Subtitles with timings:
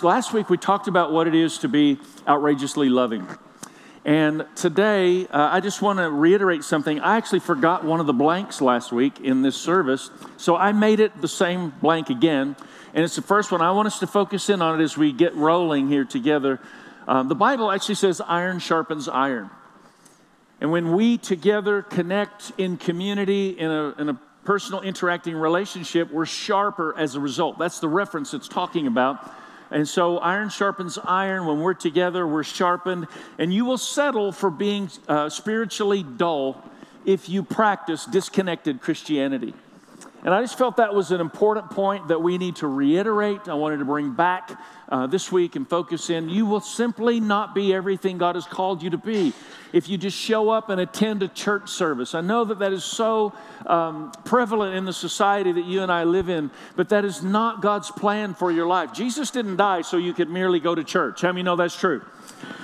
[0.00, 1.98] Last week we talked about what it is to be
[2.28, 3.26] outrageously loving.
[4.04, 7.00] And today uh, I just want to reiterate something.
[7.00, 11.00] I actually forgot one of the blanks last week in this service, so I made
[11.00, 12.54] it the same blank again.
[12.94, 13.60] And it's the first one.
[13.60, 16.60] I want us to focus in on it as we get rolling here together.
[17.08, 19.50] Um, the Bible actually says iron sharpens iron.
[20.60, 26.24] And when we together connect in community, in a, in a personal interacting relationship, we're
[26.24, 27.58] sharper as a result.
[27.58, 29.28] That's the reference it's talking about.
[29.70, 31.46] And so iron sharpens iron.
[31.46, 33.06] When we're together, we're sharpened.
[33.38, 36.62] And you will settle for being uh, spiritually dull
[37.04, 39.54] if you practice disconnected Christianity.
[40.24, 43.48] And I just felt that was an important point that we need to reiterate.
[43.48, 44.50] I wanted to bring back
[44.88, 46.28] uh, this week and focus in.
[46.28, 49.32] You will simply not be everything God has called you to be
[49.72, 52.14] if you just show up and attend a church service.
[52.14, 53.32] I know that that is so
[53.66, 57.62] um, prevalent in the society that you and I live in, but that is not
[57.62, 58.92] God's plan for your life.
[58.92, 61.20] Jesus didn't die so you could merely go to church.
[61.20, 62.02] How many know that's true?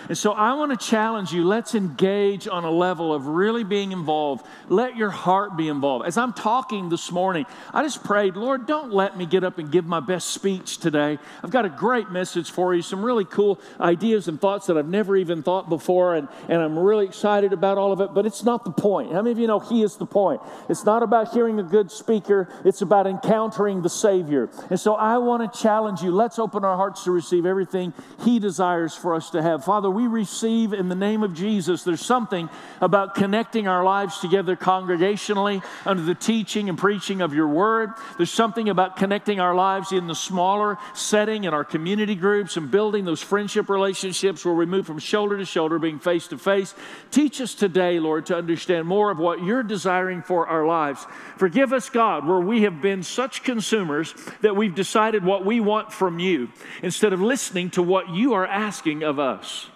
[0.09, 1.45] And so I want to challenge you.
[1.45, 4.46] Let's engage on a level of really being involved.
[4.69, 6.07] Let your heart be involved.
[6.07, 9.71] As I'm talking this morning, I just prayed, Lord, don't let me get up and
[9.71, 11.19] give my best speech today.
[11.43, 14.88] I've got a great message for you, some really cool ideas and thoughts that I've
[14.88, 18.45] never even thought before, and, and I'm really excited about all of it, but it's
[18.45, 19.13] not the point.
[19.13, 20.41] How many of you know He is the point?
[20.68, 24.51] It's not about hearing a good speaker, it's about encountering the Savior.
[24.71, 26.11] And so I want to challenge you.
[26.11, 27.93] Let's open our hearts to receive everything
[28.24, 29.65] He desires for us to have.
[29.65, 31.84] Father, we receive in the name of Jesus.
[31.84, 32.50] There's something
[32.80, 37.90] about connecting our lives together congregationally under the teaching and preaching of your word.
[38.16, 42.70] There's something about connecting our lives in the smaller setting in our community groups and
[42.70, 46.74] building those friendship relationships where we move from shoulder to shoulder, being face to face.
[47.10, 51.06] Teach us today, Lord, to understand more of what you're desiring for our lives.
[51.38, 55.92] Forgive us, God, where we have been such consumers that we've decided what we want
[55.92, 56.48] from you
[56.82, 59.68] instead of listening to what you are asking of us.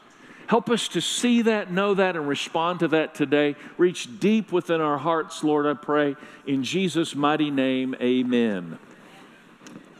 [0.48, 3.54] Help us to see that, know that, and respond to that today.
[3.76, 6.16] Reach deep within our hearts, Lord, I pray.
[6.46, 8.78] In Jesus' mighty name, amen.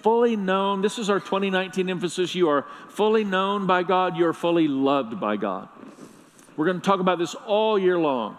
[0.03, 2.35] Fully known, this is our 2019 emphasis.
[2.35, 5.69] You are fully known by God, you are fully loved by God.
[6.57, 8.39] We're going to talk about this all year long.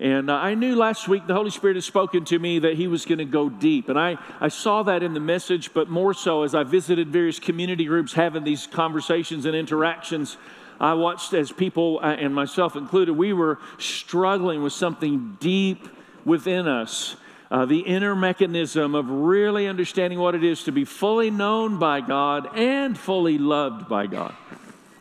[0.00, 2.86] And uh, I knew last week the Holy Spirit had spoken to me that He
[2.86, 3.90] was going to go deep.
[3.90, 7.38] And I, I saw that in the message, but more so as I visited various
[7.38, 10.38] community groups having these conversations and interactions
[10.80, 15.88] I watched as people, uh, and myself included, we were struggling with something deep
[16.24, 17.16] within us.
[17.50, 22.00] Uh, the inner mechanism of really understanding what it is to be fully known by
[22.00, 24.34] God and fully loved by God.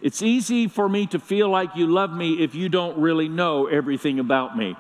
[0.02, 3.66] It's easy for me to feel like you love me if you don't really know
[3.66, 4.75] everything about me.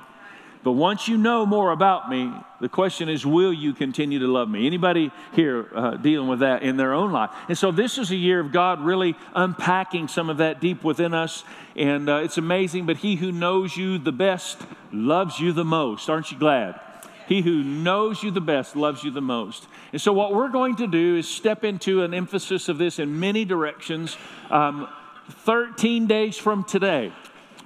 [0.65, 4.49] But once you know more about me, the question is, will you continue to love
[4.49, 4.65] me?
[4.65, 7.29] Anybody here uh, dealing with that in their own life?
[7.47, 11.13] And so this is a year of God really unpacking some of that deep within
[11.13, 11.43] us.
[11.75, 14.59] And uh, it's amazing, but he who knows you the best
[14.91, 16.09] loves you the most.
[16.09, 16.81] Aren't you glad?
[17.27, 19.67] He who knows you the best loves you the most.
[19.91, 23.19] And so, what we're going to do is step into an emphasis of this in
[23.19, 24.17] many directions.
[24.49, 24.87] Um,
[25.29, 27.13] 13 days from today,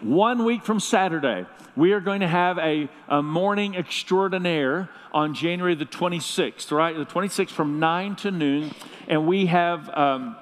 [0.02, 1.46] one week from Saturday,
[1.76, 6.96] we are going to have a, a, morning extraordinaire on January the 26th, right?
[6.96, 8.72] The 26th from 9 to noon.
[9.08, 10.36] And we have um,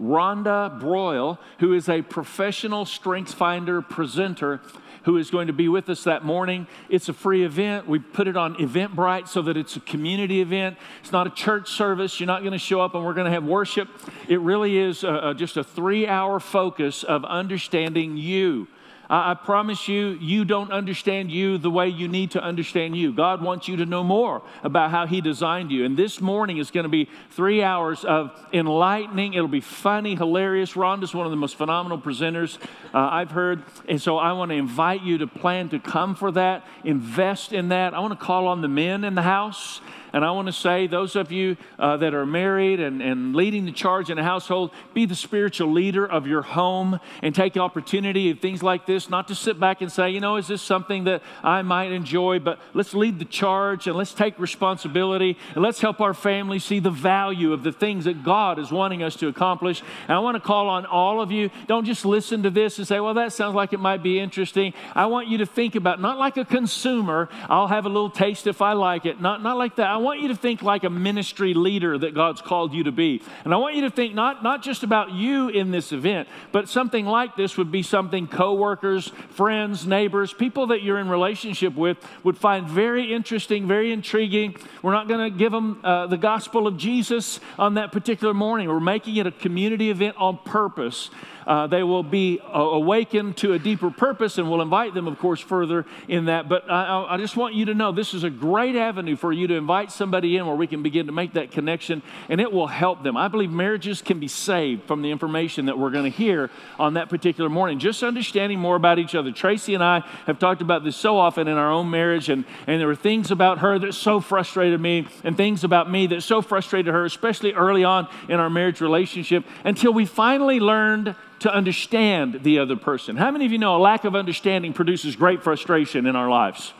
[0.00, 4.60] Rhonda Broyle, who is a professional strength finder presenter
[5.08, 6.66] who is going to be with us that morning.
[6.90, 7.88] It's a free event.
[7.88, 10.76] We put it on Eventbrite so that it's a community event.
[11.00, 12.20] It's not a church service.
[12.20, 13.88] You're not going to show up and we're going to have worship.
[14.28, 18.68] It really is a, a, just a three hour focus of understanding you
[19.08, 23.12] I, I promise you, you don't understand you the way you need to understand you.
[23.12, 25.84] God wants you to know more about how He designed you.
[25.84, 29.34] And this morning is going to be three hours of enlightening.
[29.34, 30.74] It'll be funny, hilarious.
[30.74, 32.58] Rhonda's one of the most phenomenal presenters
[32.94, 33.62] uh, I've heard.
[33.88, 37.68] And so I want to invite you to plan to come for that, invest in
[37.68, 37.94] that.
[37.94, 39.80] I want to call on the men in the house.
[40.12, 43.64] And I want to say, those of you uh, that are married and, and leading
[43.64, 48.30] the charge in a household, be the spiritual leader of your home and take opportunity
[48.30, 51.04] of things like this, not to sit back and say, you know, is this something
[51.04, 55.80] that I might enjoy, but let's lead the charge and let's take responsibility and let's
[55.80, 59.28] help our family see the value of the things that God is wanting us to
[59.28, 59.82] accomplish.
[60.06, 62.86] And I want to call on all of you, don't just listen to this and
[62.86, 64.72] say, well, that sounds like it might be interesting.
[64.94, 68.46] I want you to think about, not like a consumer, I'll have a little taste
[68.46, 69.88] if I like it, not, not like that.
[69.98, 73.20] I want you to think like a ministry leader that God's called you to be.
[73.44, 76.68] And I want you to think not, not just about you in this event, but
[76.68, 81.98] something like this would be something coworkers, friends, neighbors, people that you're in relationship with
[82.22, 84.54] would find very interesting, very intriguing.
[84.82, 88.68] We're not going to give them uh, the gospel of Jesus on that particular morning.
[88.68, 91.10] We're making it a community event on purpose
[91.48, 95.18] uh, they will be uh, awakened to a deeper purpose, and we'll invite them, of
[95.18, 96.46] course, further in that.
[96.46, 99.46] But I, I just want you to know this is a great avenue for you
[99.46, 102.66] to invite somebody in where we can begin to make that connection, and it will
[102.66, 103.16] help them.
[103.16, 106.94] I believe marriages can be saved from the information that we're going to hear on
[106.94, 107.78] that particular morning.
[107.78, 109.32] Just understanding more about each other.
[109.32, 112.78] Tracy and I have talked about this so often in our own marriage, and, and
[112.78, 116.42] there were things about her that so frustrated me, and things about me that so
[116.42, 122.40] frustrated her, especially early on in our marriage relationship, until we finally learned to understand
[122.42, 123.16] the other person.
[123.16, 126.72] How many of you know a lack of understanding produces great frustration in our lives?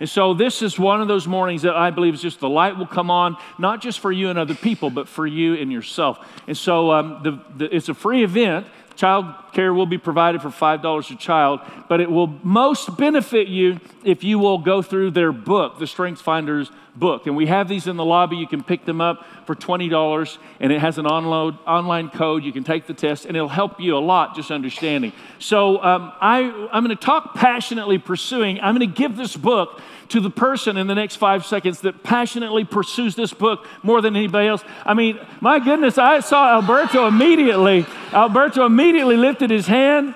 [0.00, 2.78] And so, this is one of those mornings that I believe is just the light
[2.78, 6.26] will come on, not just for you and other people, but for you and yourself.
[6.46, 8.66] And so, um, the, the, it's a free event.
[9.00, 13.80] Child care will be provided for $5 a child, but it will most benefit you
[14.04, 17.26] if you will go through their book, the Strength Finders book.
[17.26, 18.36] And we have these in the lobby.
[18.36, 22.44] You can pick them up for $20, and it has an onload, online code.
[22.44, 25.14] You can take the test, and it'll help you a lot just understanding.
[25.38, 28.60] So um, I, I'm going to talk passionately pursuing.
[28.60, 29.80] I'm going to give this book
[30.10, 34.16] to the person in the next five seconds that passionately pursues this book more than
[34.16, 34.62] anybody else.
[34.84, 37.86] I mean, my goodness, I saw Alberto immediately.
[38.12, 40.14] Alberto immediately lifted his hand.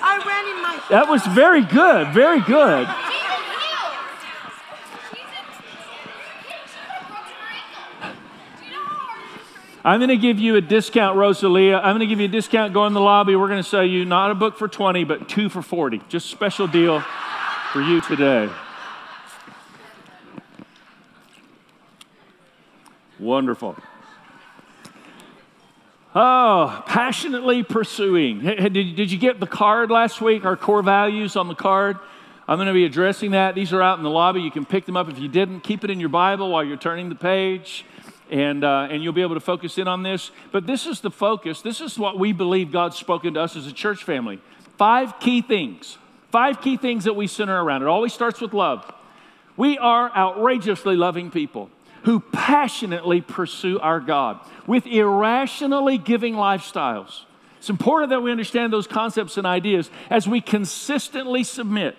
[0.00, 0.82] I ran in my.
[0.90, 2.88] That was very good, very good.
[9.84, 11.76] I'm going to give you a discount, Rosalia.
[11.76, 12.74] I'm going to give you a discount.
[12.74, 13.36] Go in the lobby.
[13.36, 16.02] We're going to sell you not a book for 20, but two for 40.
[16.08, 17.02] Just special deal
[17.72, 18.48] for you today.
[23.18, 23.76] Wonderful.
[26.14, 28.40] Oh, passionately pursuing.
[28.40, 31.98] Did, did you get the card last week, our core values on the card?
[32.46, 33.54] I'm going to be addressing that.
[33.54, 34.40] These are out in the lobby.
[34.40, 35.60] You can pick them up if you didn't.
[35.60, 37.84] Keep it in your Bible while you're turning the page,
[38.30, 40.30] and, uh, and you'll be able to focus in on this.
[40.52, 41.60] But this is the focus.
[41.60, 44.40] This is what we believe God's spoken to us as a church family.
[44.78, 45.98] Five key things
[46.30, 47.82] Five key things that we center around.
[47.82, 48.90] It always starts with love.
[49.56, 51.70] We are outrageously loving people
[52.04, 57.24] who passionately pursue our God with irrationally giving lifestyles.
[57.58, 61.96] It's important that we understand those concepts and ideas as we consistently submit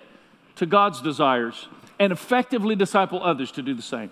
[0.56, 1.68] to God's desires
[1.98, 4.10] and effectively disciple others to do the same.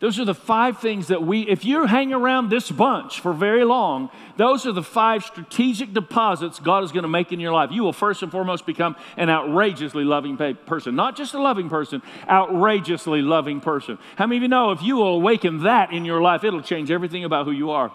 [0.00, 3.64] Those are the five things that we, if you hang around this bunch for very
[3.64, 7.70] long, those are the five strategic deposits God is going to make in your life.
[7.72, 10.94] You will first and foremost become an outrageously loving person.
[10.94, 13.98] Not just a loving person, outrageously loving person.
[14.14, 16.92] How many of you know if you will awaken that in your life, it'll change
[16.92, 17.90] everything about who you are?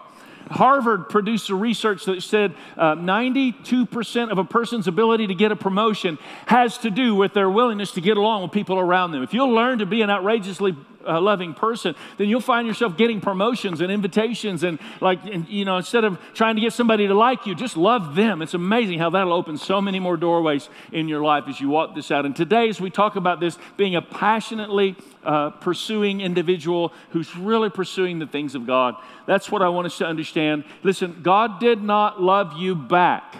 [0.50, 5.56] Harvard produced a research that said uh, 92% of a person's ability to get a
[5.56, 9.22] promotion has to do with their willingness to get along with people around them.
[9.22, 13.20] If you'll learn to be an outrageously uh, loving person, then you'll find yourself getting
[13.20, 14.62] promotions and invitations.
[14.62, 17.76] And, like, and, you know, instead of trying to get somebody to like you, just
[17.76, 18.42] love them.
[18.42, 21.94] It's amazing how that'll open so many more doorways in your life as you walk
[21.94, 22.26] this out.
[22.26, 27.70] And today, as we talk about this, being a passionately uh, pursuing individual who's really
[27.70, 28.94] pursuing the things of God,
[29.26, 30.64] that's what I want us to understand.
[30.82, 33.34] Listen, God did not love you back,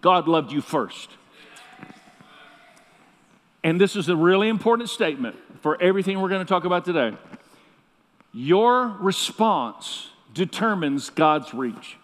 [0.00, 1.10] God loved you first.
[3.64, 5.34] And this is a really important statement
[5.66, 7.12] for everything we're going to talk about today.
[8.32, 11.96] Your response determines God's reach.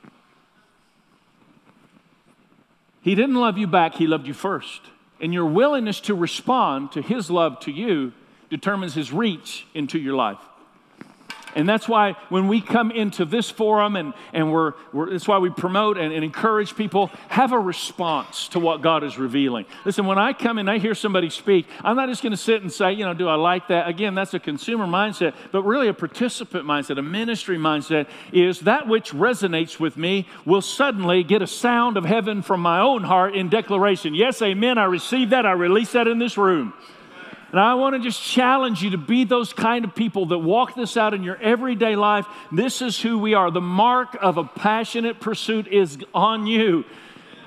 [3.03, 4.81] He didn't love you back, He loved you first.
[5.21, 8.13] And your willingness to respond to His love to you
[8.51, 10.41] determines His reach into your life.
[11.55, 15.39] And that's why when we come into this forum and, and we're, we're that's why
[15.39, 19.67] we promote and, and, encourage people, have a response to what God is revealing.
[19.85, 22.63] Listen, when I come and I hear somebody speak, I'm not just going to sit
[22.63, 23.89] and say, you know, do I like that?
[23.89, 28.89] Again, that's a consumer mindset, but really a participant mindset, a ministry mindset is that
[28.89, 33.35] which resonates with me will suddenly get a sound of heaven from my own heart
[33.35, 34.15] in declaration.
[34.15, 34.79] Yes, amen.
[34.79, 35.45] I receive that.
[35.45, 36.73] I release that in this room.
[37.53, 40.75] And I want to just challenge you to be those kind of people that walk
[40.75, 42.27] this out in your everyday life.
[42.51, 43.51] This is who we are.
[43.51, 46.85] The mark of a passionate pursuit is on you.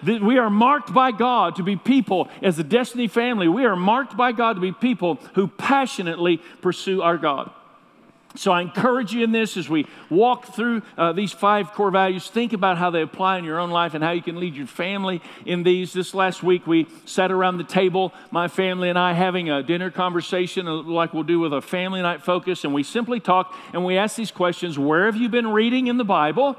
[0.06, 3.48] We are marked by God to be people as a destiny family.
[3.48, 7.52] We are marked by God to be people who passionately pursue our God.
[8.36, 12.30] So I encourage you in this as we walk through uh, these five core values.
[12.30, 14.68] Think about how they apply in your own life and how you can lead your
[14.68, 15.94] family in these.
[15.94, 19.92] This last week we sat around the table, my family and I, having a dinner
[19.92, 23.86] conversation uh, like we'll do with a family night focus, and we simply talk and
[23.86, 26.58] we ask these questions: Where have you been reading in the Bible?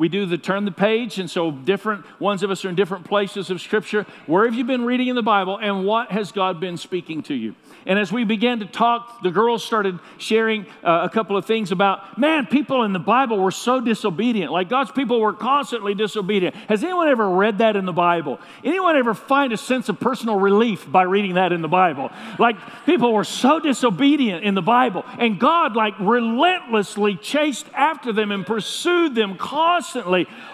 [0.00, 3.04] We do the turn the page, and so different ones of us are in different
[3.04, 4.06] places of Scripture.
[4.26, 7.34] Where have you been reading in the Bible, and what has God been speaking to
[7.34, 7.54] you?
[7.84, 11.70] And as we began to talk, the girls started sharing uh, a couple of things
[11.70, 14.50] about, man, people in the Bible were so disobedient.
[14.50, 16.54] Like God's people were constantly disobedient.
[16.54, 18.40] Has anyone ever read that in the Bible?
[18.64, 22.10] Anyone ever find a sense of personal relief by reading that in the Bible?
[22.38, 28.30] Like people were so disobedient in the Bible, and God, like, relentlessly chased after them
[28.30, 29.89] and pursued them constantly,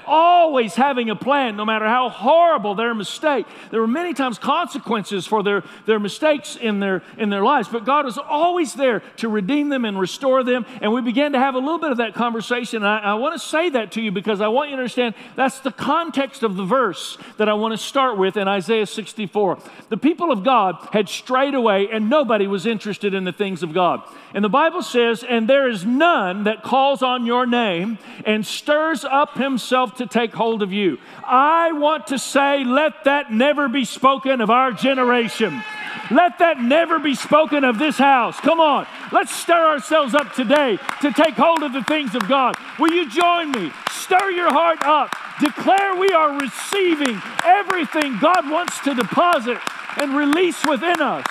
[0.07, 3.47] always having a plan, no matter how horrible their mistake.
[3.71, 7.85] There were many times consequences for their, their mistakes in their in their lives, but
[7.85, 10.66] God was always there to redeem them and restore them.
[10.81, 12.83] And we began to have a little bit of that conversation.
[12.83, 15.14] And I, I want to say that to you because I want you to understand
[15.35, 19.59] that's the context of the verse that I want to start with in Isaiah 64.
[19.88, 23.73] The people of God had strayed away, and nobody was interested in the things of
[23.73, 24.02] God.
[24.35, 29.05] And the Bible says, And there is none that calls on your name and stirs
[29.05, 30.99] up himself to take hold of you.
[31.25, 35.62] I want to say, let that never be spoken of our generation.
[36.11, 38.38] Let that never be spoken of this house.
[38.40, 42.56] Come on, let's stir ourselves up today to take hold of the things of God.
[42.78, 43.73] Will you join me?
[43.90, 45.11] Stir your heart up.
[45.40, 49.59] Declare we are receiving everything God wants to deposit
[50.00, 51.26] and release within us.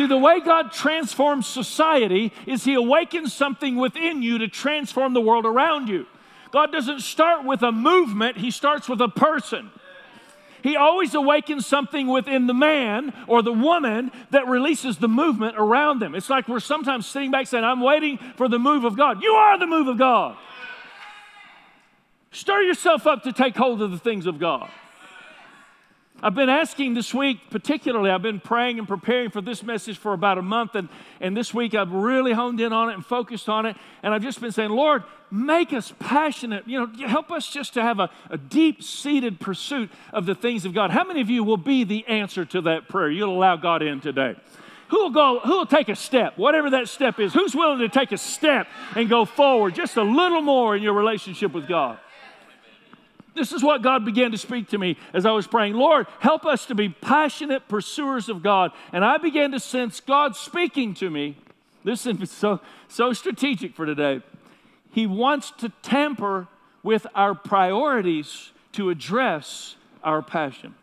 [0.00, 5.20] See, the way God transforms society is He awakens something within you to transform the
[5.20, 6.06] world around you.
[6.50, 9.70] God doesn't start with a movement, He starts with a person.
[10.62, 16.00] He always awakens something within the man or the woman that releases the movement around
[16.00, 16.14] them.
[16.14, 19.22] It's like we're sometimes sitting back saying, I'm waiting for the move of God.
[19.22, 20.38] You are the move of God.
[22.32, 24.70] Stir yourself up to take hold of the things of God.
[26.22, 30.12] I've been asking this week, particularly, I've been praying and preparing for this message for
[30.12, 33.48] about a month, and, and this week I've really honed in on it and focused
[33.48, 33.74] on it.
[34.02, 36.68] And I've just been saying, Lord, make us passionate.
[36.68, 40.66] You know, help us just to have a, a deep seated pursuit of the things
[40.66, 40.90] of God.
[40.90, 43.10] How many of you will be the answer to that prayer?
[43.10, 44.36] You'll allow God in today.
[44.88, 47.32] Who will go, who will take a step, whatever that step is?
[47.32, 50.94] Who's willing to take a step and go forward just a little more in your
[50.94, 51.98] relationship with God?
[53.34, 55.74] This is what God began to speak to me as I was praying.
[55.74, 58.72] Lord, help us to be passionate pursuers of God.
[58.92, 61.36] And I began to sense God speaking to me.
[61.84, 64.22] This is so, so strategic for today.
[64.90, 66.48] He wants to tamper
[66.82, 70.74] with our priorities to address our passion.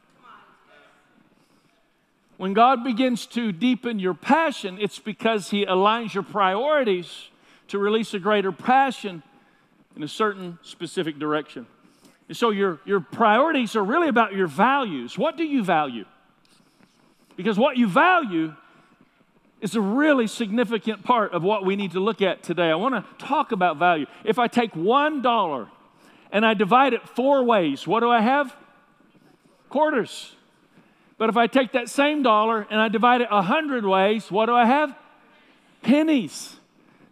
[2.38, 7.30] When God begins to deepen your passion, it's because He aligns your priorities
[7.70, 9.24] to release a greater passion
[9.96, 11.66] in a certain specific direction.
[12.28, 15.18] And so your, your priorities are really about your values.
[15.18, 16.06] What do you value?
[17.36, 18.54] Because what you value
[19.62, 22.70] is a really significant part of what we need to look at today.
[22.70, 24.06] I want to talk about value.
[24.24, 25.68] If I take one dollar
[26.32, 28.56] and I divide it four ways, what do I have?
[29.70, 30.36] Quarters.
[31.18, 34.46] But if I take that same dollar and I divide it a hundred ways, what
[34.46, 34.96] do I have?
[35.82, 36.56] Pennies.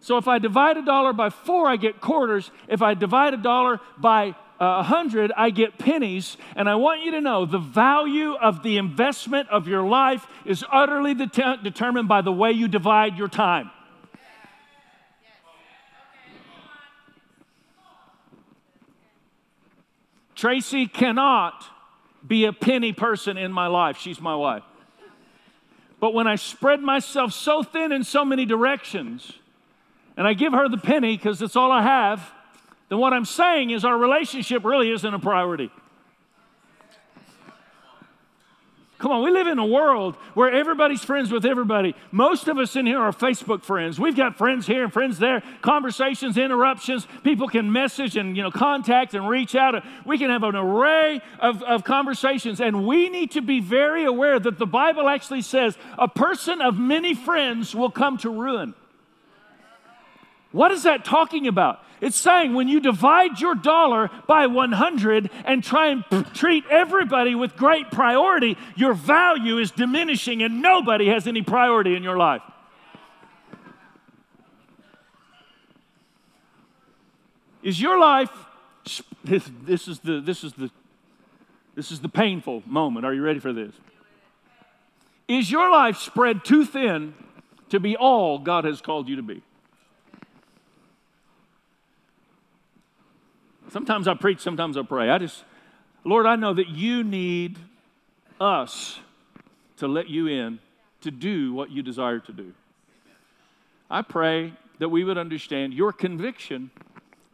[0.00, 2.52] So if I divide a dollar by four, I get quarters.
[2.68, 6.36] If I divide a dollar by Uh, a hundred, I get pennies.
[6.54, 10.64] And I want you to know the value of the investment of your life is
[10.72, 13.70] utterly det- determined by the way you divide your time.
[20.34, 21.64] Tracy cannot
[22.26, 23.96] be a penny person in my life.
[23.96, 24.62] She's my wife.
[25.98, 29.32] But when I spread myself so thin in so many directions,
[30.16, 32.32] and I give her the penny because it's all I have,
[32.88, 35.70] then what I'm saying is our relationship really isn't a priority.
[38.98, 41.94] Come on, we live in a world where everybody's friends with everybody.
[42.12, 44.00] Most of us in here are Facebook friends.
[44.00, 47.06] We've got friends here and friends there, conversations, interruptions.
[47.22, 49.84] People can message and you know contact and reach out.
[50.06, 54.40] We can have an array of, of conversations, and we need to be very aware
[54.40, 58.74] that the Bible actually says a person of many friends will come to ruin.
[60.56, 61.82] What is that talking about?
[62.00, 67.56] It's saying when you divide your dollar by 100 and try and treat everybody with
[67.56, 72.40] great priority, your value is diminishing and nobody has any priority in your life.
[77.62, 78.30] Is your life
[79.24, 80.70] this, this is the this is the
[81.74, 83.04] this is the painful moment.
[83.04, 83.74] Are you ready for this?
[85.28, 87.12] Is your life spread too thin
[87.68, 89.42] to be all God has called you to be.
[93.76, 95.10] Sometimes I preach, sometimes I pray.
[95.10, 95.44] I just,
[96.02, 97.58] Lord, I know that you need
[98.40, 99.00] us
[99.76, 100.60] to let you in
[101.02, 102.54] to do what you desire to do.
[103.90, 106.70] I pray that we would understand your conviction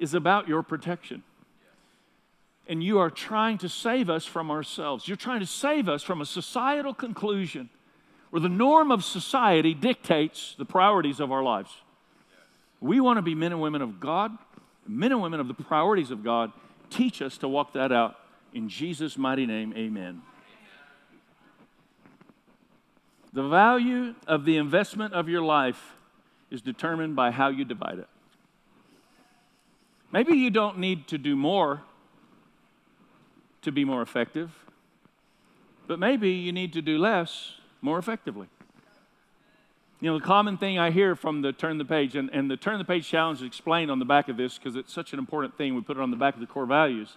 [0.01, 1.23] is about your protection.
[2.67, 5.07] And you are trying to save us from ourselves.
[5.07, 7.71] You're trying to save us from a societal conclusion
[8.31, 11.71] where the norm of society dictates the priorities of our lives.
[12.81, 14.37] We want to be men and women of God,
[14.87, 16.53] men and women of the priorities of God.
[16.91, 18.17] Teach us to walk that out.
[18.53, 20.23] In Jesus' mighty name, amen.
[23.33, 25.95] The value of the investment of your life
[26.51, 28.09] is determined by how you divide it.
[30.13, 31.83] Maybe you don't need to do more
[33.63, 34.51] to be more effective,
[35.87, 38.49] but maybe you need to do less more effectively.
[40.03, 42.57] You know, the common thing I hear from the Turn the Page, and, and the
[42.57, 45.21] Turn the Page challenge is explained on the back of this because it's such an
[45.21, 45.77] important thing.
[45.77, 47.17] We put it on the back of the core values.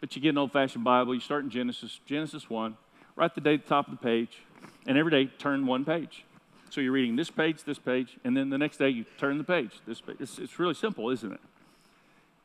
[0.00, 2.76] But you get an old fashioned Bible, you start in Genesis, Genesis 1,
[3.16, 4.38] write the date at the top of the page,
[4.86, 6.24] and every day turn one page.
[6.70, 9.42] So you're reading this page, this page, and then the next day you turn the
[9.42, 10.18] page, this page.
[10.20, 11.40] It's, it's really simple, isn't it?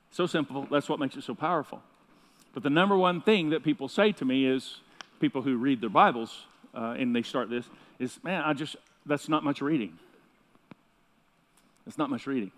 [0.09, 1.83] So simple, that's what makes it so powerful.
[2.55, 4.77] But the number one thing that people say to me is
[5.19, 7.65] people who read their Bibles uh, and they start this
[7.99, 9.97] is, man, I just, that's not much reading.
[11.85, 12.51] That's not much reading.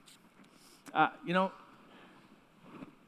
[0.93, 1.51] Uh, you know,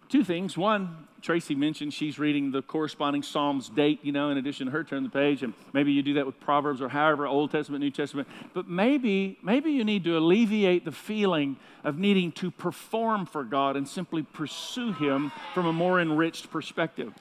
[0.10, 0.58] two things.
[0.58, 4.84] One, Tracy mentioned she's reading the corresponding Psalms date, you know, in addition to her
[4.84, 7.92] turn the page, and maybe you do that with Proverbs or however, Old Testament, New
[7.92, 8.28] Testament.
[8.54, 13.78] But maybe, maybe you need to alleviate the feeling of needing to perform for God
[13.78, 17.14] and simply pursue Him from a more enriched perspective.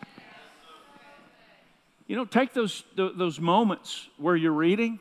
[2.06, 4.98] You know, take those, those moments where you're reading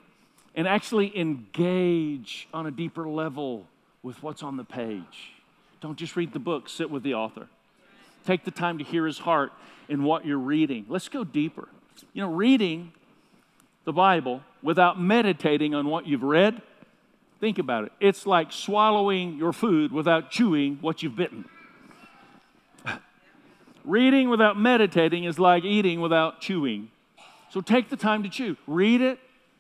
[0.57, 3.67] and actually engage on a deeper level
[4.01, 5.33] with what's on the page.
[5.81, 7.47] Don't just read the book, sit with the author.
[8.25, 9.53] Take the time to hear his heart
[9.87, 10.85] in what you're reading.
[10.89, 11.67] Let's go deeper.
[12.11, 12.91] You know, reading
[13.85, 16.59] the Bible without meditating on what you've read,
[17.39, 17.91] think about it.
[17.99, 21.45] It's like swallowing your food without chewing what you've bitten.
[23.85, 26.89] Reading without meditating is like eating without chewing.
[27.51, 28.57] So take the time to chew.
[28.65, 29.19] Read it,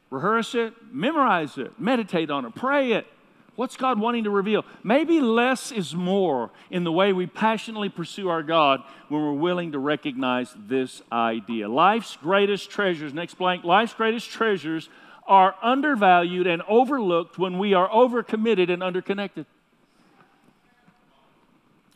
[0.09, 3.07] rehearse it, memorize it, meditate on it, pray it.
[3.55, 4.65] What's God wanting to reveal?
[4.83, 9.71] Maybe less is more in the way we passionately pursue our God when we're willing
[9.71, 11.67] to recognize this idea.
[11.67, 14.89] Life's greatest treasures, next blank, life's greatest treasures
[15.25, 19.47] are undervalued and overlooked when we are overcommitted and underconnected.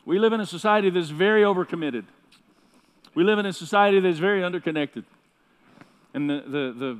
[0.04, 2.04] We live in a society that's very overcommitted.
[3.14, 5.04] We live in a society that's very underconnected.
[6.12, 6.98] And the, the, the,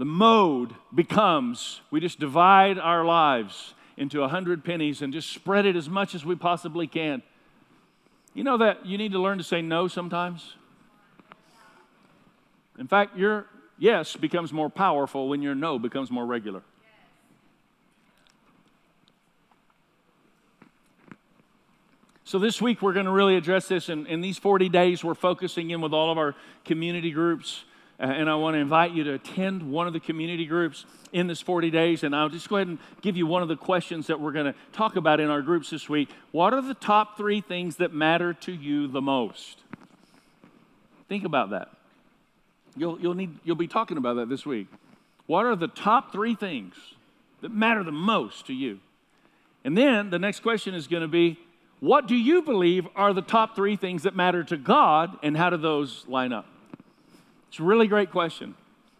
[0.00, 5.66] the mode becomes we just divide our lives into a hundred pennies and just spread
[5.66, 7.22] it as much as we possibly can.
[8.32, 10.54] You know that you need to learn to say no sometimes?
[12.78, 13.44] In fact, your
[13.78, 16.62] yes becomes more powerful when your no becomes more regular.
[22.24, 23.90] So, this week we're going to really address this.
[23.90, 26.34] And in these 40 days, we're focusing in with all of our
[26.64, 27.64] community groups
[28.00, 31.26] Uh, and I want to invite you to attend one of the community groups in
[31.26, 32.02] this 40 days.
[32.02, 34.46] And I'll just go ahead and give you one of the questions that we're going
[34.46, 36.08] to talk about in our groups this week.
[36.32, 39.58] What are the top three things that matter to you the most?
[41.08, 41.68] Think about that.
[42.76, 44.68] You'll, you'll, need, you'll be talking about that this week.
[45.26, 46.74] What are the top three things
[47.42, 48.80] that matter the most to you?
[49.62, 51.38] And then the next question is going to be
[51.80, 55.50] what do you believe are the top three things that matter to God, and how
[55.50, 56.46] do those line up?
[57.50, 58.54] It's a really great question.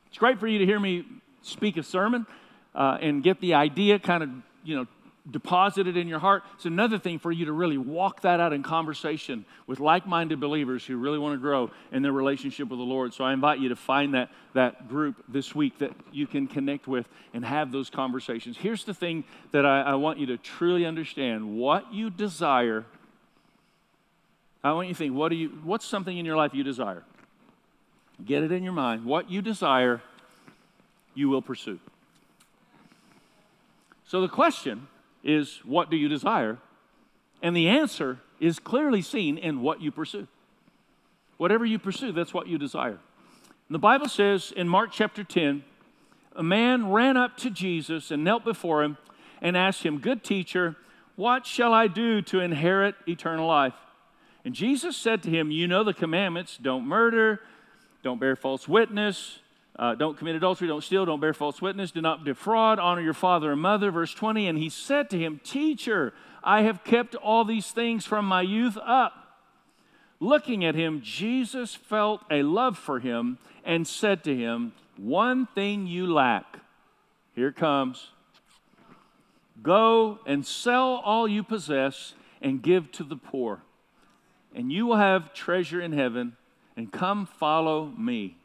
[0.08, 1.04] It's great for you to hear me
[1.40, 2.26] speak a sermon
[2.74, 4.30] uh, and get the idea kind of,
[4.64, 4.86] you know,
[5.30, 6.42] deposited in your heart.
[6.56, 10.84] It's another thing for you to really walk that out in conversation with like-minded believers
[10.84, 13.14] who really want to grow in their relationship with the Lord.
[13.14, 16.88] So I invite you to find that, that group this week that you can connect
[16.88, 18.56] with and have those conversations.
[18.56, 21.56] Here's the thing that I, I want you to truly understand.
[21.56, 22.84] What you desire,
[24.64, 27.04] I want you to think, what do you, what's something in your life you desire?
[28.24, 29.04] Get it in your mind.
[29.04, 30.02] What you desire,
[31.14, 31.78] you will pursue.
[34.06, 34.88] So the question
[35.22, 36.58] is, what do you desire?
[37.42, 40.26] And the answer is clearly seen in what you pursue.
[41.36, 42.98] Whatever you pursue, that's what you desire.
[43.68, 45.62] And the Bible says in Mark chapter 10,
[46.36, 48.98] a man ran up to Jesus and knelt before him
[49.40, 50.76] and asked him, Good teacher,
[51.16, 53.74] what shall I do to inherit eternal life?
[54.44, 57.40] And Jesus said to him, You know the commandments don't murder,
[58.02, 59.40] don't bear false witness,
[59.78, 63.14] Uh, don't commit adultery, don't steal, don't bear false witness, do not defraud, honor your
[63.14, 63.90] father and mother.
[63.90, 66.12] Verse 20, and he said to him, Teacher,
[66.44, 69.38] I have kept all these things from my youth up.
[70.18, 75.86] Looking at him, Jesus felt a love for him and said to him, One thing
[75.86, 76.58] you lack.
[77.34, 78.10] Here comes.
[79.62, 83.62] Go and sell all you possess and give to the poor,
[84.54, 86.36] and you will have treasure in heaven,
[86.80, 88.38] and come follow me.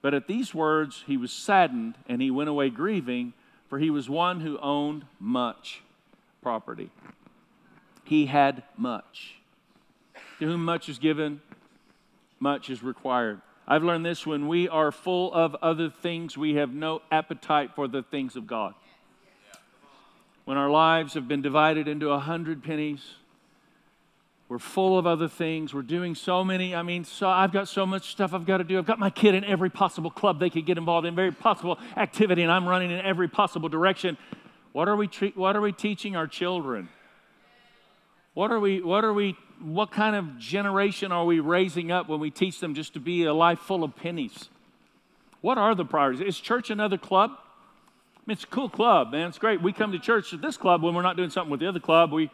[0.00, 3.34] But at these words he was saddened, and he went away grieving,
[3.68, 5.82] for he was one who owned much
[6.40, 6.88] property.
[8.04, 9.34] He had much.
[10.38, 11.42] To whom much is given,
[12.40, 13.42] much is required.
[13.66, 17.86] I've learned this when we are full of other things, we have no appetite for
[17.86, 18.72] the things of God.
[20.46, 23.16] When our lives have been divided into a hundred pennies,
[24.48, 25.74] we're full of other things.
[25.74, 26.74] We're doing so many.
[26.74, 28.78] I mean, so I've got so much stuff I've got to do.
[28.78, 31.78] I've got my kid in every possible club they could get involved in, every possible
[31.96, 34.16] activity, and I'm running in every possible direction.
[34.72, 36.88] What are we, tre- what are we teaching our children?
[38.32, 42.20] What are we, what are we, what kind of generation are we raising up when
[42.20, 44.48] we teach them just to be a life full of pennies?
[45.42, 46.22] What are the priorities?
[46.26, 47.32] Is church another club?
[47.34, 49.28] I mean, it's a cool club, man.
[49.28, 49.60] It's great.
[49.60, 51.80] We come to church at this club when we're not doing something with the other
[51.80, 52.12] club.
[52.12, 52.30] We,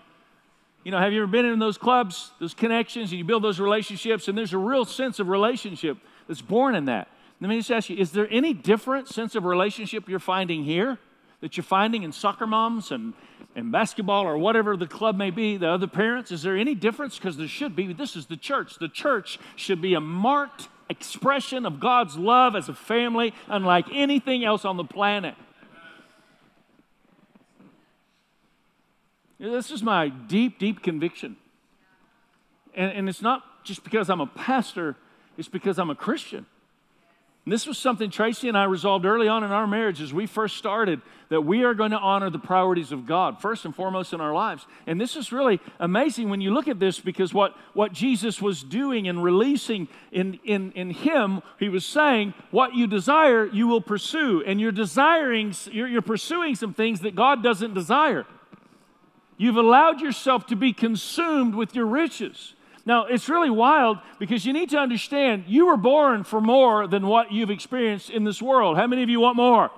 [0.85, 3.59] you know, have you ever been in those clubs, those connections, and you build those
[3.59, 5.97] relationships, and there's a real sense of relationship
[6.29, 7.09] that's born in that.
[7.41, 10.99] Let me just ask you, is there any different sense of relationship you're finding here
[11.41, 13.13] that you're finding in soccer moms and,
[13.55, 16.31] and basketball or whatever the club may be, the other parents?
[16.31, 17.19] Is there any difference?
[17.19, 17.93] Because there should be.
[17.93, 18.79] This is the church.
[18.79, 24.45] The church should be a marked expression of God's love as a family, unlike anything
[24.45, 25.35] else on the planet.
[29.39, 31.37] This is my deep, deep conviction.
[32.75, 34.97] And, and it's not just because I'm a pastor,
[35.37, 36.47] it's because I'm a Christian.
[37.45, 40.27] And this was something Tracy and I resolved early on in our marriage as we
[40.27, 44.15] first started that we are going to honor the priorities of God first and foremost
[44.15, 44.67] in our lives.
[44.87, 48.63] And this is really amazing when you look at this because what, what Jesus was
[48.63, 53.83] doing and releasing in, in, in Him, He was saying, What you desire, you will
[53.83, 54.43] pursue.
[54.47, 58.25] And you're desiring, you're, you're pursuing some things that God doesn't desire.
[59.37, 62.55] You've allowed yourself to be consumed with your riches.
[62.87, 67.07] Now, it's really wild because you need to understand you were born for more than
[67.07, 68.77] what you've experienced in this world.
[68.77, 69.71] How many of you want more?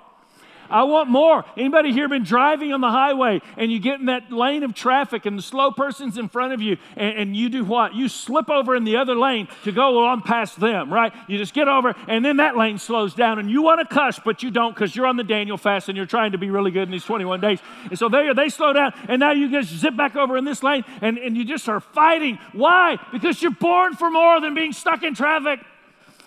[0.69, 1.45] I want more.
[1.55, 5.25] Anybody here been driving on the highway and you get in that lane of traffic
[5.25, 7.93] and the slow person's in front of you and, and, you do what?
[7.93, 11.13] You slip over in the other lane to go on past them, right?
[11.27, 14.19] You just get over and then that lane slows down and you want to cuss,
[14.23, 16.71] but you don't because you're on the Daniel fast and you're trying to be really
[16.71, 17.59] good in these 21 days.
[17.89, 20.63] And so they, they slow down and now you just zip back over in this
[20.63, 22.39] lane and, and you just are fighting.
[22.53, 22.97] Why?
[23.11, 25.59] Because you're born for more than being stuck in traffic.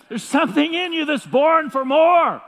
[0.09, 2.41] There's something in you that's born for more.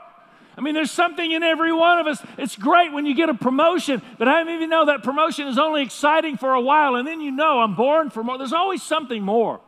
[0.56, 2.22] I mean, there's something in every one of us.
[2.38, 5.58] It's great when you get a promotion, but I don't even know that promotion is
[5.58, 8.38] only exciting for a while, and then you know I'm born for more.
[8.38, 9.60] There's always something more.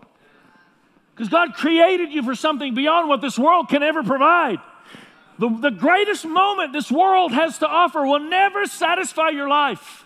[1.15, 4.59] Because God created you for something beyond what this world can ever provide.
[5.39, 10.05] The, the greatest moment this world has to offer will never satisfy your life.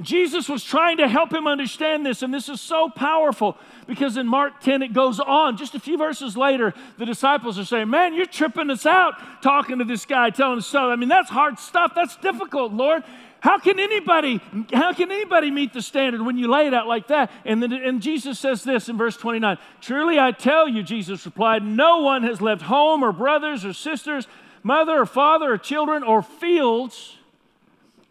[0.00, 4.26] Jesus was trying to help him understand this, and this is so powerful because in
[4.26, 5.56] Mark 10 it goes on.
[5.56, 9.78] Just a few verses later, the disciples are saying, Man, you're tripping us out talking
[9.78, 10.90] to this guy, telling us so.
[10.90, 11.92] I mean, that's hard stuff.
[11.94, 13.02] That's difficult, Lord.
[13.40, 14.40] How can anybody,
[14.72, 17.30] how can anybody meet the standard when you lay it out like that?
[17.44, 19.58] And then and Jesus says this in verse 29.
[19.80, 24.26] Truly I tell you, Jesus replied, no one has left home or brothers or sisters,
[24.62, 27.18] mother or father or children or fields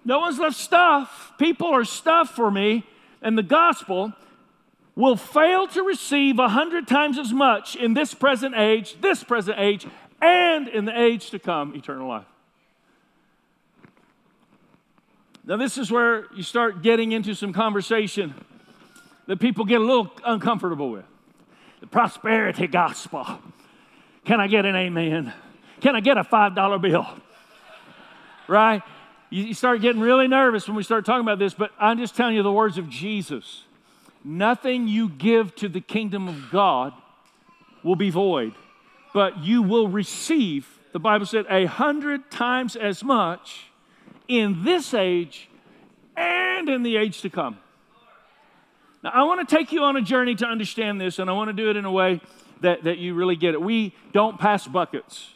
[0.06, 2.86] no one's left stuff, people or stuff for me,
[3.22, 4.14] and the gospel
[4.96, 9.58] will fail to receive a hundred times as much in this present age, this present
[9.60, 9.88] age,
[10.22, 12.26] and in the age to come, eternal life.
[15.46, 18.34] Now, this is where you start getting into some conversation
[19.28, 21.06] that people get a little uncomfortable with
[21.82, 23.26] the prosperity gospel.
[24.24, 25.34] Can I get an amen?
[25.82, 27.08] Can I get a $5 bill?
[28.48, 28.82] Right?
[29.30, 32.36] You start getting really nervous when we start talking about this, but I'm just telling
[32.36, 33.62] you the words of Jesus.
[34.24, 36.94] Nothing you give to the kingdom of God
[37.84, 38.54] will be void,
[39.14, 43.66] but you will receive, the Bible said, a hundred times as much
[44.28, 45.50] in this age
[46.16, 47.58] and in the age to come.
[49.04, 51.50] Now, I want to take you on a journey to understand this, and I want
[51.50, 52.22] to do it in a way
[52.62, 53.62] that, that you really get it.
[53.62, 55.30] We don't pass buckets.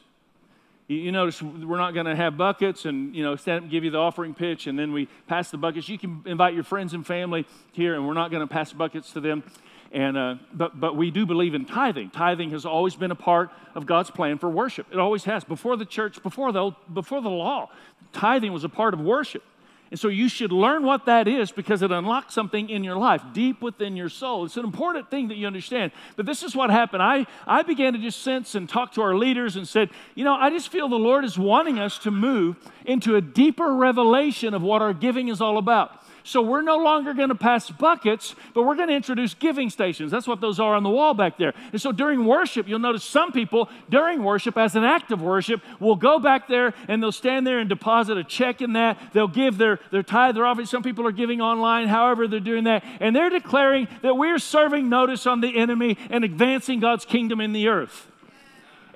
[0.88, 3.84] You, notice we're not going to have buckets and, you know, stand up and give
[3.84, 5.89] you the offering pitch and then we pass the buckets.
[5.89, 9.12] You can invite your friends and family here and we're not going to pass buckets
[9.12, 9.43] to them.
[9.91, 12.12] And, uh, but, but we do believe in tithing.
[12.12, 14.88] Tithing has always been a part of God's plan for worship.
[14.91, 15.43] It always has.
[15.43, 17.69] Before the church, before the, before the law,
[18.13, 19.43] tithing was a part of worship.
[19.89, 23.21] And so you should learn what that is because it unlocks something in your life
[23.34, 24.45] deep within your soul.
[24.45, 25.91] It's an important thing that you understand.
[26.15, 27.04] But this is what happened.
[27.04, 30.34] I, I began to just sense and talk to our leaders and said, you know,
[30.34, 34.62] I just feel the Lord is wanting us to move into a deeper revelation of
[34.62, 36.04] what our giving is all about.
[36.27, 40.11] So we're no longer going to pass buckets, but we're going to introduce giving stations.
[40.11, 41.53] That's what those are on the wall back there.
[41.71, 45.61] And so during worship, you'll notice some people during worship, as an act of worship,
[45.79, 48.97] will go back there and they'll stand there and deposit a check in that.
[49.13, 50.67] They'll give their, their tithe, their offering.
[50.67, 52.83] Some people are giving online, however, they're doing that.
[52.99, 57.53] And they're declaring that we're serving notice on the enemy and advancing God's kingdom in
[57.53, 58.11] the earth.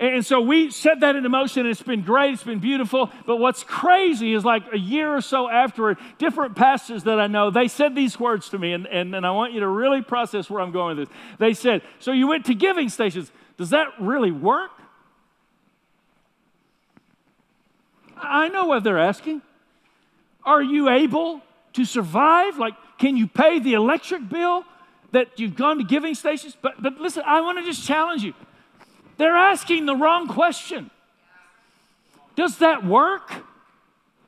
[0.02, 3.12] And so we set that into motion, and it's been great, it's been beautiful.
[3.28, 7.52] But what's crazy is like a year or so afterward, different pastors that I know,
[7.52, 10.50] they said these words to me, and, and, and I want you to really process
[10.50, 11.18] where I'm going with this.
[11.38, 13.32] They said, So you went to giving stations.
[13.58, 14.72] Does that really work?
[18.18, 19.44] I know what they're asking.
[20.44, 21.42] Are you able
[21.74, 22.58] to survive?
[22.58, 24.66] Like, can you pay the electric bill
[25.12, 26.58] that you've gone to giving stations?
[26.60, 28.34] But, but listen, I want to just challenge you.
[29.22, 30.90] They're asking the wrong question.
[32.36, 33.32] Does that work?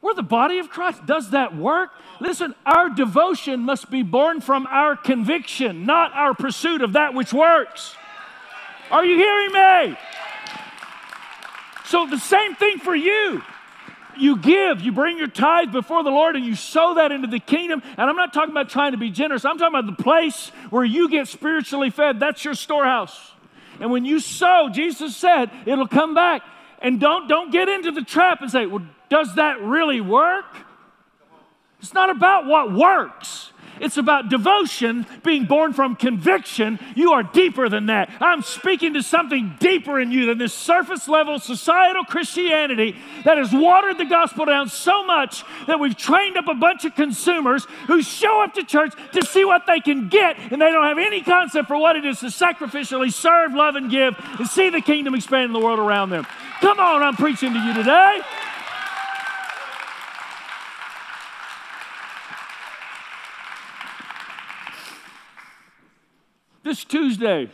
[0.04, 1.04] We're the body of Christ.
[1.08, 1.90] Does that work?
[2.20, 7.34] Listen, our devotion must be born from our conviction, not our pursuit of that which
[7.34, 7.96] works.
[8.92, 9.98] Are you hearing me?
[11.86, 13.42] So, the same thing for you.
[14.16, 17.40] You give, you bring your tithe before the Lord, and you sow that into the
[17.40, 17.82] kingdom.
[17.98, 20.86] And I'm not talking about trying to be generous, I'm talking about the place where
[20.86, 22.20] you get spiritually fed.
[22.20, 23.33] That's your storehouse.
[23.80, 26.42] And when you sow, Jesus said, it'll come back.
[26.80, 30.46] And don't, don't get into the trap and say, well, does that really work?
[31.80, 33.53] It's not about what works.
[33.80, 36.80] It's about devotion being born from conviction.
[36.96, 38.10] You are deeper than that.
[38.20, 43.52] I'm speaking to something deeper in you than this surface level societal Christianity that has
[43.54, 48.02] watered the gospel down so much that we've trained up a bunch of consumers who
[48.02, 51.22] show up to church to see what they can get, and they don't have any
[51.22, 55.16] concept for what it is to sacrificially serve, love, and give and see the kingdom
[55.16, 56.26] expand in the world around them.
[56.62, 58.22] Come on, I'm preaching to you today.
[66.64, 67.50] This Tuesday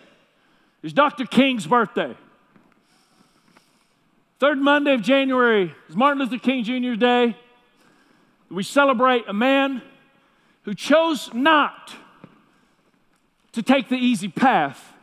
[0.84, 1.26] is Dr.
[1.26, 2.15] King's birthday.
[4.39, 6.93] Third Monday of January is Martin Luther King Jr.
[6.93, 7.36] Day.
[8.52, 9.82] We celebrate a man
[10.62, 11.95] who chose not
[13.54, 14.93] to take the easy path,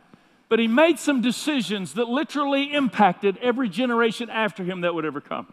[0.47, 5.19] but he made some decisions that literally impacted every generation after him that would ever
[5.19, 5.51] come.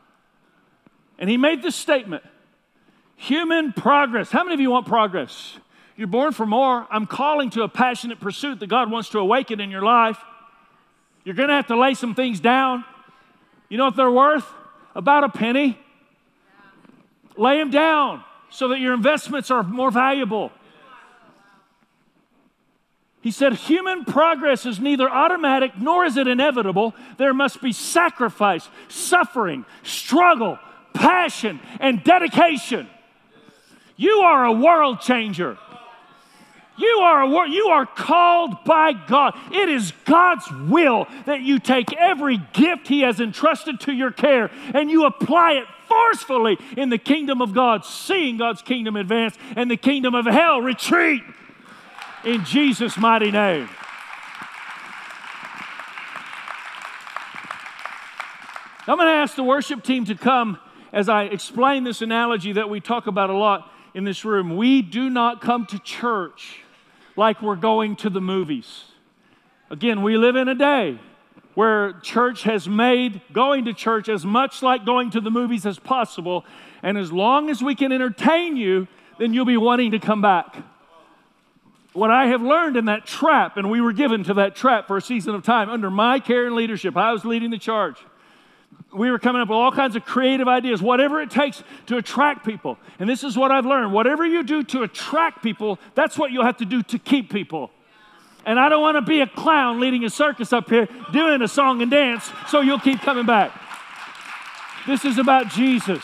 [1.18, 2.22] And he made this statement
[3.16, 4.30] human progress.
[4.30, 5.58] How many of you want progress?
[5.96, 6.86] You're born for more.
[6.90, 10.18] I'm calling to a passionate pursuit that God wants to awaken in your life.
[11.24, 12.84] You're going to have to lay some things down.
[13.68, 14.46] You know what they're worth?
[14.94, 15.78] About a penny.
[17.36, 20.52] Lay them down so that your investments are more valuable.
[23.20, 26.94] He said, Human progress is neither automatic nor is it inevitable.
[27.16, 30.58] There must be sacrifice, suffering, struggle,
[30.92, 32.88] passion, and dedication.
[33.96, 35.56] You are a world changer.
[36.76, 39.38] You are, you are called by God.
[39.52, 44.50] It is God's will that you take every gift He has entrusted to your care
[44.74, 49.70] and you apply it forcefully in the kingdom of God, seeing God's kingdom advance and
[49.70, 51.22] the kingdom of hell retreat
[52.24, 53.68] in Jesus' mighty name.
[58.86, 60.58] I'm going to ask the worship team to come
[60.92, 64.56] as I explain this analogy that we talk about a lot in this room.
[64.56, 66.63] We do not come to church
[67.16, 68.84] like we're going to the movies.
[69.70, 70.98] Again, we live in a day
[71.54, 75.78] where church has made going to church as much like going to the movies as
[75.78, 76.44] possible.
[76.82, 80.56] And as long as we can entertain you, then you'll be wanting to come back.
[81.92, 84.96] What I have learned in that trap, and we were given to that trap for
[84.96, 87.96] a season of time under my care and leadership, I was leading the charge
[88.94, 92.44] we were coming up with all kinds of creative ideas, whatever it takes to attract
[92.44, 92.78] people.
[92.98, 96.44] And this is what I've learned whatever you do to attract people, that's what you'll
[96.44, 97.70] have to do to keep people.
[98.46, 101.48] And I don't want to be a clown leading a circus up here doing a
[101.48, 103.52] song and dance so you'll keep coming back.
[104.86, 106.02] This is about Jesus.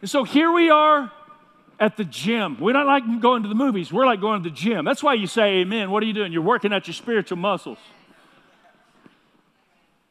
[0.00, 1.12] And so here we are
[1.78, 2.58] at the gym.
[2.58, 4.84] We're not like going to the movies, we're like going to the gym.
[4.84, 5.90] That's why you say amen.
[5.90, 6.32] What are you doing?
[6.32, 7.78] You're working out your spiritual muscles.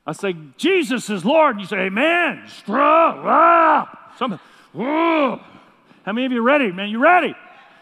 [0.09, 1.51] I say, Jesus is Lord.
[1.51, 2.41] And you say, Amen.
[2.47, 3.23] Strong.
[4.73, 5.39] Whoa.
[6.03, 6.89] How many of you ready, man?
[6.89, 7.35] You ready?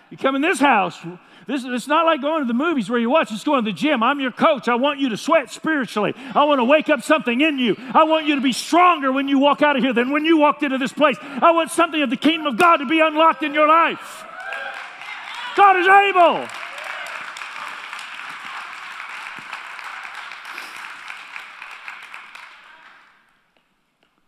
[0.10, 1.00] You come in this house.
[1.48, 3.76] This, it's not like going to the movies where you watch, it's going to the
[3.76, 4.04] gym.
[4.04, 4.68] I'm your coach.
[4.68, 6.14] I want you to sweat spiritually.
[6.36, 7.78] I want to wake up something in you.
[7.94, 10.38] I want you to be stronger when you walk out of here than when you
[10.38, 11.16] walked into this place.
[11.22, 14.26] I want something of the kingdom of God to be unlocked in your life.
[15.56, 16.67] God is able.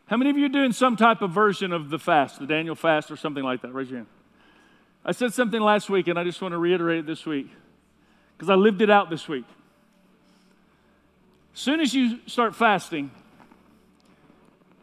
[0.10, 2.74] How many of you are doing some type of version of the fast, the Daniel
[2.74, 3.72] fast or something like that?
[3.72, 4.08] Raise your hand.
[5.06, 7.48] I said something last week and I just want to reiterate it this week
[8.36, 9.46] because I lived it out this week.
[11.54, 13.12] As soon as you start fasting,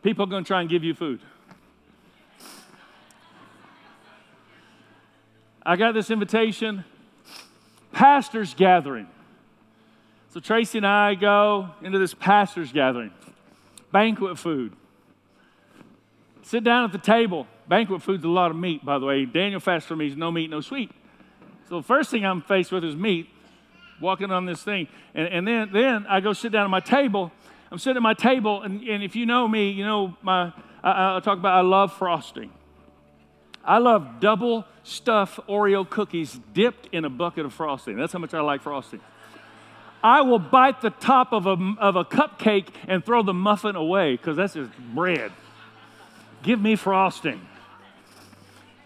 [0.04, 1.18] people are going to try and give you food.
[5.64, 6.84] I got this invitation,
[7.90, 9.08] pastors gathering.
[10.30, 13.10] So Tracy and I go into this pastors gathering,
[13.90, 14.72] banquet food.
[16.46, 17.48] Sit down at the table.
[17.66, 19.24] Banquet food's a lot of meat, by the way.
[19.24, 20.92] Daniel fast for me is no meat, no sweet.
[21.68, 23.28] So the first thing I'm faced with is meat,
[24.00, 24.86] walking on this thing.
[25.12, 27.32] And, and then, then I go sit down at my table.
[27.72, 30.52] I'm sitting at my table, and, and if you know me, you know my,
[30.84, 32.52] I, I talk about I love frosting.
[33.64, 37.96] I love double stuffed Oreo cookies dipped in a bucket of frosting.
[37.96, 39.00] That's how much I like frosting.
[40.00, 44.12] I will bite the top of a, of a cupcake and throw the muffin away
[44.12, 45.32] because that's just bread.
[46.42, 47.40] Give me frosting.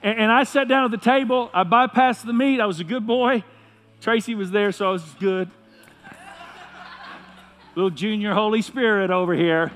[0.02, 1.50] And, and, I sat down at the table.
[1.52, 2.60] I bypassed the meat.
[2.60, 3.44] I was a good boy.
[4.00, 5.50] Tracy was there, so I was good.
[7.74, 9.72] Little junior Holy Spirit over here.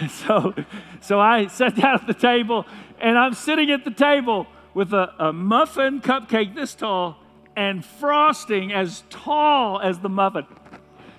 [0.10, 0.54] so,
[1.00, 2.66] so I sat down at the table,
[3.00, 7.18] and I'm sitting at the table with a, a muffin cupcake this tall
[7.56, 10.46] and frosting as tall as the muffin.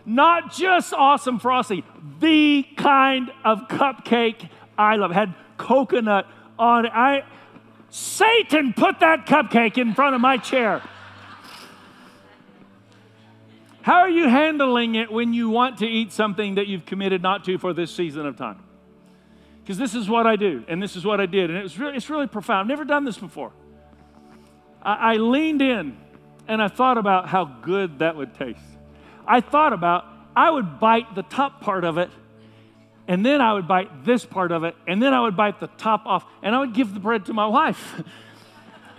[0.08, 1.84] Not just awesome frosting,
[2.22, 5.12] the kind of cupcake I love.
[5.12, 6.26] Had coconut
[6.58, 6.92] on it.
[6.96, 7.26] I
[7.90, 10.82] Satan put that cupcake in front of my chair.
[13.82, 17.44] How are you handling it when you want to eat something that you've committed not
[17.46, 18.64] to for this season of time?
[19.62, 21.78] Because this is what I do, and this is what I did, and it was
[21.78, 22.62] really, it's really profound.
[22.62, 23.52] I've never done this before.
[24.82, 25.98] I, I leaned in
[26.48, 28.77] and I thought about how good that would taste.
[29.28, 32.10] I thought about I would bite the top part of it,
[33.08, 35.68] and then I would bite this part of it, and then I would bite the
[35.68, 38.02] top off, and I would give the bread to my wife.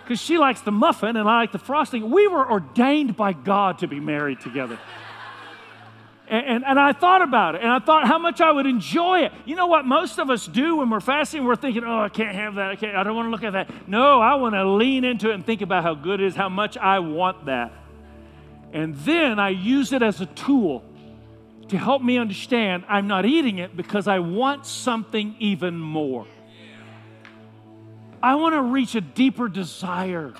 [0.09, 2.09] Because she likes the muffin and I like the frosting.
[2.09, 4.79] We were ordained by God to be married together.
[6.27, 9.21] And, and, and, I thought about it, and I thought how much I would enjoy
[9.21, 9.31] it.
[9.45, 11.45] You know what most of us do when we're fasting?
[11.45, 12.71] We're thinking, oh, I can't have that.
[12.71, 13.87] I, can't, I don't want to look at that.
[13.87, 16.49] No, I want to lean into it and think about how good it is, how
[16.49, 17.71] much I want that.
[18.71, 20.83] And then I use it as a tool
[21.69, 26.27] to help me understand I'm not eating it because I want something even more.
[28.21, 30.33] I want to reach a deeper desire.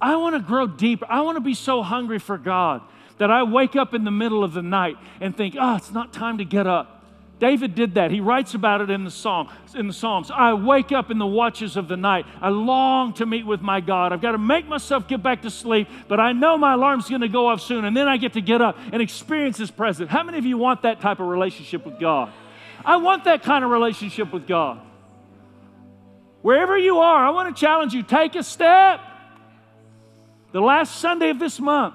[0.00, 1.06] I want to grow deeper.
[1.08, 2.82] I want to be so hungry for God
[3.18, 6.12] that I wake up in the middle of the night and think, oh, it's not
[6.12, 6.99] time to get up.
[7.40, 8.10] David did that.
[8.10, 10.30] He writes about it in the song, in the Psalms.
[10.30, 12.26] I wake up in the watches of the night.
[12.40, 14.12] I long to meet with my God.
[14.12, 17.22] I've got to make myself get back to sleep, but I know my alarm's going
[17.22, 20.10] to go off soon, and then I get to get up and experience His presence.
[20.10, 22.30] How many of you want that type of relationship with God?
[22.84, 24.80] I want that kind of relationship with God.
[26.42, 29.00] Wherever you are, I want to challenge you take a step.
[30.52, 31.94] The last Sunday of this month,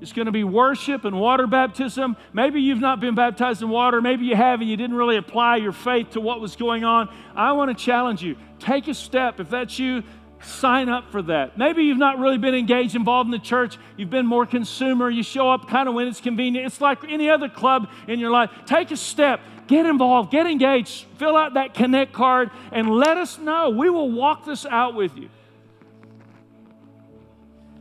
[0.00, 2.16] it's going to be worship and water baptism.
[2.32, 4.00] Maybe you've not been baptized in water.
[4.00, 7.12] Maybe you have and you didn't really apply your faith to what was going on.
[7.34, 8.36] I want to challenge you.
[8.60, 9.40] Take a step.
[9.40, 10.04] If that's you,
[10.40, 11.58] sign up for that.
[11.58, 13.76] Maybe you've not really been engaged, involved in the church.
[13.96, 15.10] You've been more consumer.
[15.10, 16.66] You show up kind of when it's convenient.
[16.66, 18.50] It's like any other club in your life.
[18.66, 19.40] Take a step.
[19.66, 20.30] Get involved.
[20.30, 21.06] Get engaged.
[21.16, 23.70] Fill out that connect card and let us know.
[23.70, 25.28] We will walk this out with you.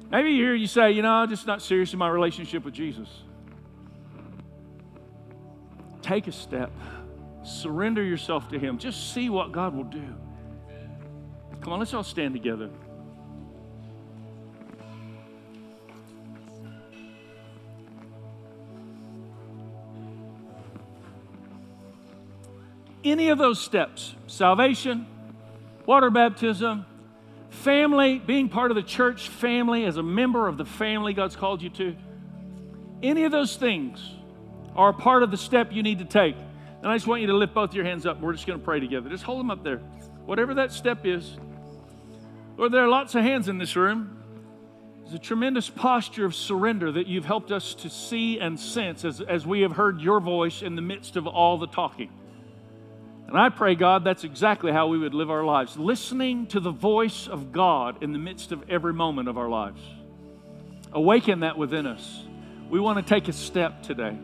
[0.10, 3.10] Maybe here you say, you know, I'm just not serious in my relationship with Jesus.
[6.02, 6.72] Take a step,
[7.44, 8.78] surrender yourself to Him.
[8.78, 10.16] Just see what God will do.
[11.62, 12.70] Come on, let's all stand together.
[23.04, 25.06] Any of those steps salvation,
[25.86, 26.86] water baptism,
[27.58, 31.62] family, being part of the church family, as a member of the family God's called
[31.62, 31.96] you to,
[33.04, 34.00] any of those things
[34.76, 36.36] are part of the step you need to take.
[36.82, 38.22] And I just want you to lift both your hands up.
[38.22, 39.10] We're just going to pray together.
[39.10, 39.78] Just hold them up there.
[40.26, 41.38] Whatever that step is.
[42.56, 44.24] Lord, there are lots of hands in this room.
[45.04, 49.22] It's a tremendous posture of surrender that you've helped us to see and sense as,
[49.22, 52.12] as we have heard your voice in the midst of all the talking.
[53.28, 56.72] And I pray, God, that's exactly how we would live our lives, listening to the
[56.72, 59.82] voice of God in the midst of every moment of our lives.
[60.94, 62.24] Awaken that within us.
[62.70, 64.18] We want to take a step today.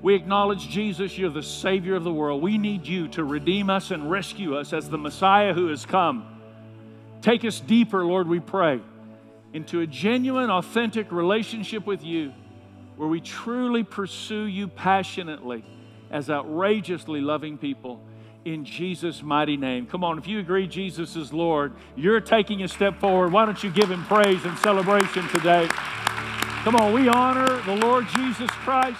[0.00, 2.40] We acknowledge, Jesus, you're the Savior of the world.
[2.40, 6.40] We need you to redeem us and rescue us as the Messiah who has come.
[7.20, 8.80] Take us deeper, Lord, we pray,
[9.52, 12.32] into a genuine, authentic relationship with you
[12.96, 15.62] where we truly pursue you passionately
[16.10, 18.02] as outrageously loving people
[18.44, 19.86] in Jesus' mighty name.
[19.86, 23.32] Come on, if you agree Jesus is Lord, you're taking a step forward.
[23.32, 25.68] Why don't you give him praise and celebration today?
[26.62, 28.98] Come on, we honor the Lord Jesus Christ.